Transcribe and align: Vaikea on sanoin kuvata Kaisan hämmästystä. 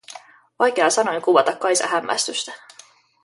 Vaikea 0.59 0.85
on 0.85 0.91
sanoin 0.91 1.21
kuvata 1.21 1.55
Kaisan 1.55 1.89
hämmästystä. 1.89 2.51